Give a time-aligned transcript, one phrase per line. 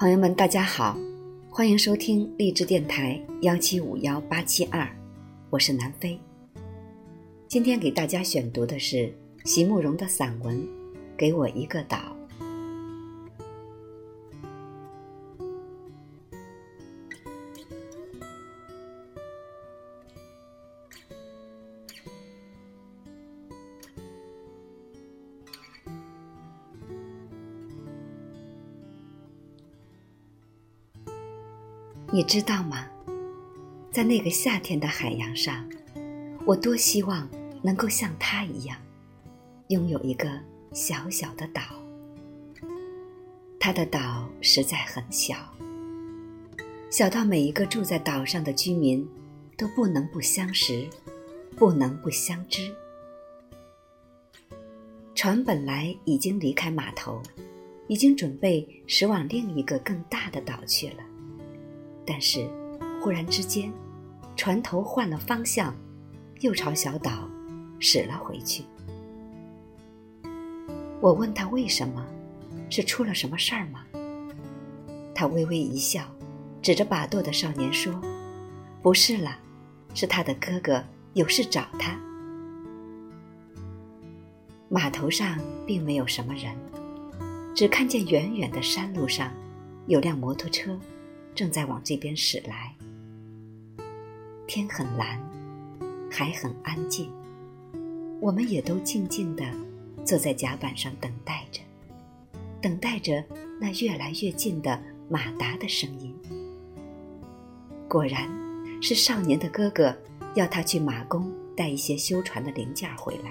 [0.00, 0.96] 朋友们，大家好，
[1.50, 4.88] 欢迎收听励志电台幺七五幺八七二，
[5.50, 6.18] 我是南飞。
[7.46, 10.56] 今天给大家选读的是席慕容的散文
[11.18, 11.98] 《给我一个岛》。
[32.12, 32.88] 你知道吗？
[33.92, 35.64] 在那个夏天的海洋上，
[36.44, 37.28] 我多希望
[37.62, 38.76] 能够像他一样，
[39.68, 40.28] 拥有一个
[40.72, 41.62] 小小的岛。
[43.60, 45.36] 他的岛实在很小，
[46.90, 49.08] 小到每一个住在岛上的居民
[49.56, 50.88] 都不能不相识，
[51.56, 52.74] 不能不相知。
[55.14, 57.22] 船本来已经离开码头，
[57.86, 61.04] 已经准备驶往另一个更大的岛去了。
[62.12, 62.44] 但是，
[63.00, 63.72] 忽然之间，
[64.34, 65.72] 船头换了方向，
[66.40, 67.30] 又朝小岛
[67.78, 68.64] 驶了回去。
[71.00, 72.04] 我问他为什么，
[72.68, 73.84] 是出了什么事儿吗？
[75.14, 76.02] 他微微一笑，
[76.60, 77.94] 指着把舵的少年说
[78.82, 79.38] ：“不是了，
[79.94, 80.82] 是他的哥哥
[81.14, 81.96] 有事找他。”
[84.68, 86.52] 码头上并没有什么人，
[87.54, 89.32] 只看见远远的山路上
[89.86, 90.76] 有辆摩托车。
[91.34, 92.74] 正在往这边驶来，
[94.46, 95.20] 天很蓝，
[96.10, 97.10] 海很安静，
[98.20, 99.44] 我们也都静静地
[100.04, 101.60] 坐在甲板上等待着，
[102.60, 103.24] 等待着
[103.60, 106.14] 那越来越近的马达的声音。
[107.88, 108.28] 果然，
[108.82, 109.96] 是少年的哥哥
[110.34, 113.30] 要他去马工带一些修船的零件回来。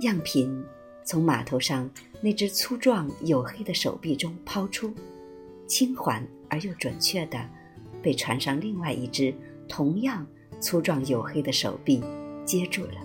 [0.00, 0.64] 样品
[1.04, 1.88] 从码头上
[2.20, 4.92] 那只粗壮黝黑的手臂中抛出，
[5.72, 6.22] 轻缓。
[6.52, 7.48] 而又准确的
[8.02, 9.34] 被船上另外一只
[9.66, 10.26] 同样
[10.60, 12.04] 粗壮黝黑的手臂
[12.44, 13.00] 接住了。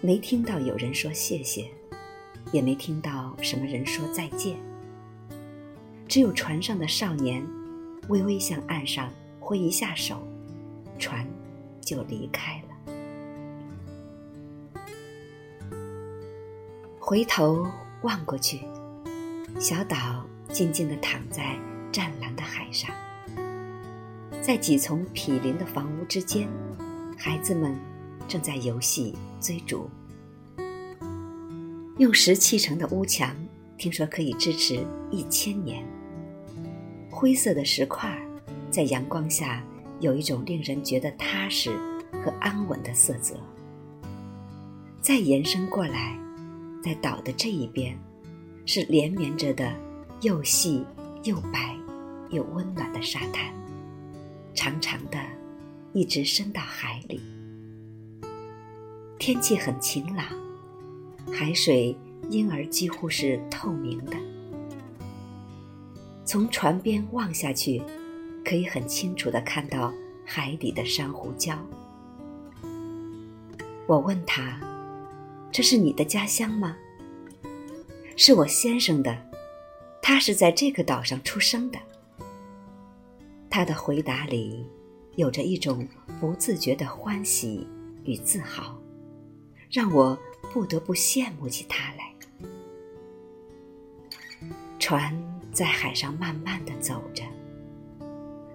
[0.00, 1.70] 没听到有人说谢谢，
[2.52, 4.56] 也没听到什么人说再见。
[6.08, 7.46] 只有船上的少年
[8.08, 10.26] 微微向岸上挥一下手，
[10.98, 11.26] 船
[11.82, 12.70] 就离开了。
[16.98, 17.66] 回头
[18.04, 18.60] 望过去，
[19.58, 21.58] 小岛静静地躺在。
[21.92, 22.88] 湛蓝的海上，
[24.40, 26.48] 在几丛毗邻的房屋之间，
[27.18, 27.76] 孩子们
[28.28, 29.90] 正在游戏追逐。
[31.98, 33.34] 用石砌成的屋墙，
[33.76, 35.84] 听说可以支持一千年。
[37.10, 38.16] 灰色的石块
[38.70, 39.60] 在阳光下
[39.98, 41.72] 有一种令人觉得踏实
[42.24, 43.34] 和安稳的色泽。
[45.00, 46.16] 再延伸过来，
[46.84, 47.98] 在岛的这一边，
[48.64, 49.74] 是连绵着的
[50.22, 50.84] 又细
[51.24, 51.76] 又白。
[52.30, 53.52] 又温暖的沙滩，
[54.54, 55.18] 长长的，
[55.92, 57.20] 一直伸到海里。
[59.18, 60.24] 天气很晴朗，
[61.32, 61.92] 海水
[62.28, 64.16] 因而几乎是透明的。
[66.24, 67.82] 从船边望下去，
[68.44, 69.92] 可以很清楚的看到
[70.24, 71.56] 海底的珊瑚礁。
[73.88, 74.60] 我问他
[75.50, 76.76] ：“这是你的家乡吗
[78.16, 79.29] ？”“是我先生的，
[80.10, 81.78] 他是在这个岛上出生的。”
[83.48, 84.66] 他的回答里，
[85.14, 85.86] 有着一种
[86.18, 87.64] 不自觉的欢喜
[88.02, 88.76] 与自豪，
[89.70, 90.18] 让我
[90.52, 92.12] 不得不羡慕起他来。
[94.80, 95.16] 船
[95.52, 97.22] 在海上慢慢的走着，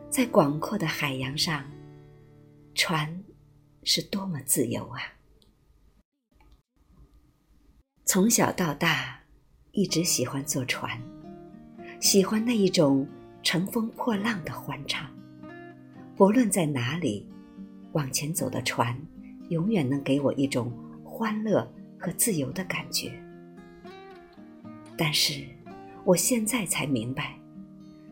[0.09, 1.63] 在广阔的海洋上，
[2.73, 3.23] 船
[3.83, 4.99] 是多么自由啊！
[8.03, 9.21] 从小到大，
[9.71, 11.01] 一直喜欢坐船，
[12.05, 13.03] 喜欢那一种。
[13.41, 15.07] 乘风破浪的欢畅，
[16.15, 17.27] 不论在哪里，
[17.91, 18.99] 往前走的船，
[19.49, 20.71] 永远能给我一种
[21.03, 23.11] 欢乐和自由的感觉。
[24.97, 25.45] 但是，
[26.03, 27.37] 我现在才明白，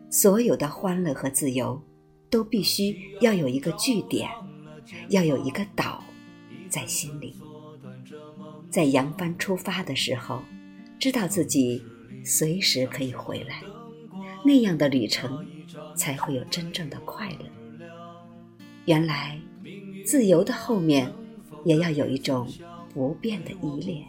[0.08, 1.82] 所有的欢乐和自由，
[2.30, 4.30] 都必须要有一个据点，
[5.08, 6.04] 要有一个岛，
[6.68, 7.34] 在心里。
[8.70, 10.40] 在扬帆出发的时候，
[11.00, 11.82] 知道自己
[12.24, 13.60] 随时可以回来。
[14.44, 15.46] 那样的旅程，
[15.96, 17.46] 才会有真正的快乐。
[18.84, 19.40] 原来，
[20.04, 21.10] 自由的后面，
[21.64, 22.46] 也要有一种
[22.92, 24.04] 不变的依恋，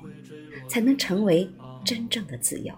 [0.67, 1.49] 才能成为
[1.85, 2.73] 真正的自由。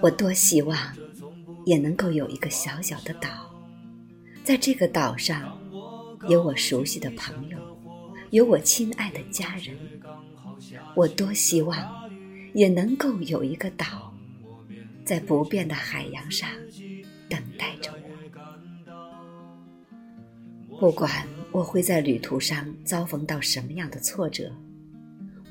[0.00, 0.78] 我多希望，
[1.66, 3.28] 也能够有一个小小的岛，
[4.42, 5.58] 在这个岛上，
[6.28, 7.58] 有我熟悉的朋友，
[8.30, 9.76] 有我亲爱的家人。
[10.96, 12.03] 我多希望。
[12.54, 14.14] 也能够有一个岛，
[15.04, 16.48] 在不变的海洋上
[17.28, 17.98] 等待着我。
[20.78, 24.52] 不管我会在旅途上遭逢到什么样的挫折，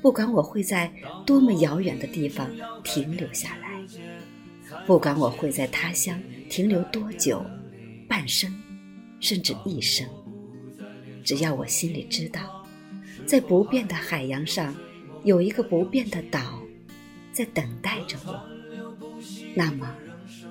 [0.02, 0.90] 不管我会在
[1.26, 2.50] 多么遥远的地方
[2.82, 3.86] 停留下来，
[4.86, 6.18] 不管我会在他乡
[6.48, 7.44] 停留多久，
[8.08, 8.50] 半生，
[9.20, 10.08] 甚至一生，
[11.22, 12.66] 只要我心里知道，
[13.26, 14.74] 在不变的海洋上
[15.22, 16.63] 有一个不变的岛。
[17.34, 18.40] 在等待着我，
[19.56, 19.92] 那么，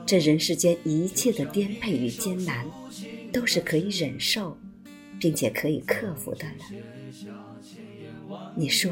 [0.06, 2.66] 这人世间一切的颠沛与艰难，
[3.32, 4.58] 都是可以忍受，
[5.18, 6.66] 并且可以克服的了。
[8.54, 8.92] 你说，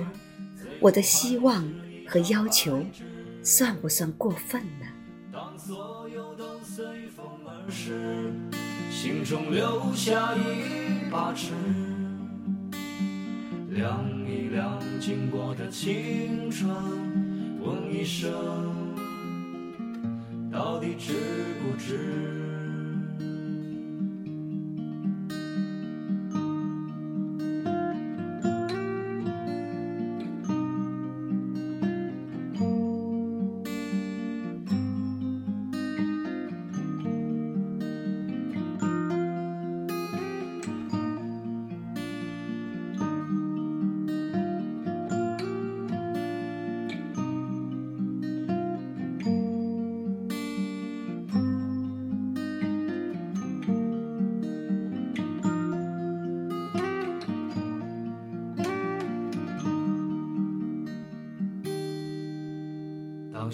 [0.80, 1.70] 我的希望
[2.08, 2.82] 和要求，
[3.44, 4.88] 算不算过分呢？
[8.90, 11.52] 心中留下一把尺，
[13.70, 17.21] 量一量经过的青春。
[17.63, 18.31] 问一声，
[20.52, 21.13] 到底值
[21.62, 22.50] 不值？